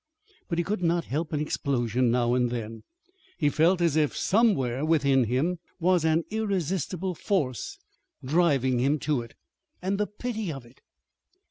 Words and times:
But 0.49 0.57
he 0.57 0.63
could 0.63 0.81
not 0.81 1.05
help 1.05 1.31
an 1.31 1.39
explosion 1.39 2.09
now 2.09 2.33
and 2.33 2.49
then. 2.49 2.81
He 3.37 3.49
felt 3.49 3.81
as 3.81 3.95
if 3.95 4.17
somewhere, 4.17 4.83
within 4.83 5.25
him, 5.25 5.59
was 5.79 6.03
an 6.03 6.23
irresistible 6.31 7.13
force 7.13 7.77
driving 8.25 8.79
him 8.79 8.97
to 9.01 9.21
it. 9.21 9.35
And 9.79 9.99
the 9.99 10.07
pity 10.07 10.51
of 10.51 10.65
it! 10.65 10.81